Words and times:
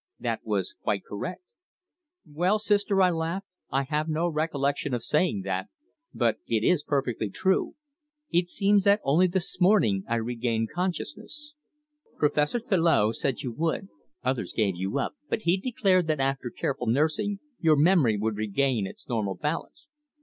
That 0.19 0.43
was 0.43 0.73
quite 0.81 1.05
correct. 1.05 1.43
"Well, 2.25 2.57
Sister," 2.57 3.03
I 3.03 3.11
laughed. 3.11 3.45
"I 3.69 3.83
have 3.83 4.09
no 4.09 4.27
recollection 4.27 4.95
of 4.95 5.03
saying 5.03 5.41
that, 5.43 5.67
but 6.11 6.37
it 6.47 6.63
is 6.63 6.83
perfectly 6.83 7.29
true. 7.29 7.75
It 8.31 8.49
seems 8.49 8.83
that 8.85 8.99
only 9.03 9.27
this 9.27 9.61
morning 9.61 10.03
I 10.09 10.15
regained 10.15 10.69
consciousness." 10.73 11.53
"Professor 12.17 12.59
Thillot 12.59 13.13
said 13.15 13.43
you 13.43 13.51
would. 13.51 13.89
Others 14.23 14.53
gave 14.53 14.75
you 14.75 14.97
up, 14.97 15.13
but 15.29 15.43
he 15.43 15.55
declared 15.55 16.07
that 16.07 16.19
after 16.19 16.49
careful 16.49 16.87
nursing 16.87 17.37
your 17.59 17.75
memory 17.75 18.17
would 18.17 18.37
regain 18.37 18.87
its 18.87 19.07
normal 19.07 19.35
balance." 19.35 19.87